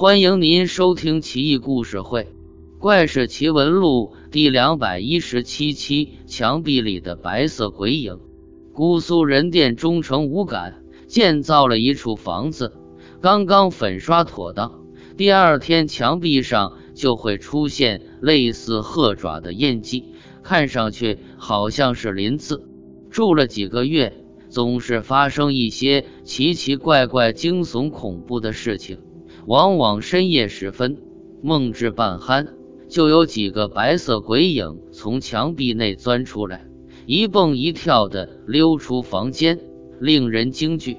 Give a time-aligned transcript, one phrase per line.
[0.00, 2.22] 欢迎您收听《奇异故事会·
[2.78, 6.10] 怪事奇闻录》第两百一十七期。
[6.24, 8.20] 墙壁里的白色鬼影。
[8.72, 12.74] 姑苏人店忠诚无感建造了一处房子，
[13.20, 14.84] 刚刚粉刷妥当，
[15.16, 20.04] 第二天墙壁上就会出现类似鹤爪的印记，
[20.44, 22.64] 看上去好像是鳞次。
[23.10, 24.24] 住了几个月。
[24.50, 28.96] 总是发生一些奇奇怪怪、惊悚恐怖的事情，
[29.48, 30.98] 往往深夜时分，
[31.40, 32.48] 梦至半酣，
[32.90, 36.66] 就有几个白色鬼影从墙壁内钻出来，
[37.06, 39.58] 一蹦一跳的溜出房间，
[40.00, 40.98] 令人惊惧。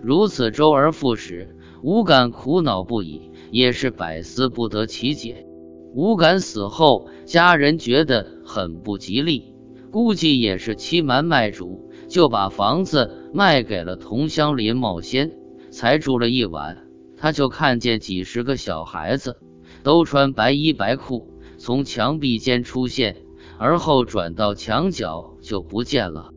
[0.00, 5.44] 如此周而复始，吴敢苦恼不已，也是百思不得其解。
[5.92, 9.56] 吴敢死后，家人觉得很不吉利，
[9.90, 11.90] 估计也是欺瞒卖主。
[12.06, 15.32] 就把房子卖给了同乡林茂先，
[15.70, 16.87] 才住了一晚，
[17.18, 19.36] 他就看见几十个小孩子
[19.82, 23.16] 都穿白衣白裤从墙壁间出现，
[23.58, 26.30] 而后转到墙角就不见了。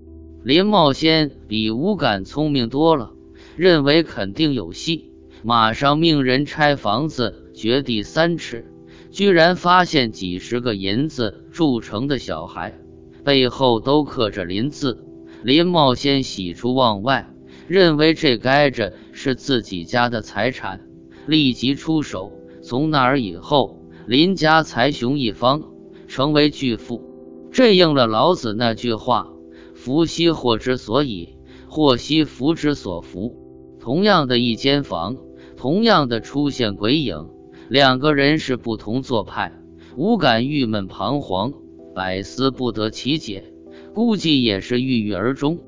[0.43, 3.11] 林茂先比吴敢聪明多了，
[3.55, 5.11] 认为肯定有戏，
[5.43, 8.65] 马上命人拆房子掘地三尺，
[9.11, 12.79] 居然发现几十个银子铸成的小孩，
[13.23, 15.05] 背后都刻着“林”字。
[15.43, 17.31] 林茂先喜出望外，
[17.71, 20.81] 认为这该着是自己家的财产，
[21.25, 22.33] 立即出手。
[22.61, 25.63] 从那儿以后，林家财雄一方，
[26.09, 27.01] 成为巨富。
[27.49, 29.29] 这应了老子那句话
[29.73, 31.37] ：“福兮祸之所以，
[31.69, 33.37] 祸兮福之所伏。”
[33.79, 35.15] 同样的一间房，
[35.55, 37.29] 同样的出现鬼影，
[37.69, 39.53] 两个人是不同做派。
[39.95, 41.53] 无感郁闷彷徨，
[41.95, 43.45] 百思不得其解。
[43.93, 45.59] 估计也是郁郁而终。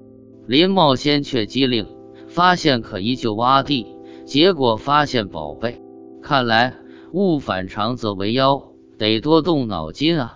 [0.45, 1.88] 林茂先却机灵，
[2.27, 3.88] 发现可依旧挖地，
[4.25, 5.81] 结果发现宝贝。
[6.22, 6.75] 看来
[7.13, 8.61] 物反常则为妖，
[8.97, 10.35] 得多动脑筋啊！